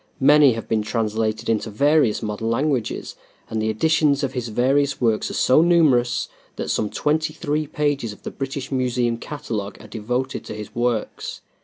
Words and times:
Many 0.19 0.53
have 0.53 0.67
been 0.67 0.81
translated 0.81 1.47
into 1.47 1.69
various 1.69 2.23
modern 2.23 2.49
languages, 2.49 3.15
and 3.51 3.61
the 3.61 3.69
editions 3.69 4.23
of 4.23 4.33
his 4.33 4.47
various 4.47 4.99
works 4.99 5.29
are 5.29 5.35
so 5.35 5.61
numerous 5.61 6.27
that 6.55 6.71
some 6.71 6.89
twenty 6.89 7.33
three 7.35 7.67
pages 7.67 8.11
of 8.11 8.23
the 8.23 8.31
British 8.31 8.71
Museum 8.71 9.17
catalogue 9.19 9.77
are 9.79 9.85
devoted 9.85 10.43
to 10.45 10.55
his 10.55 10.73
works. 10.73 11.41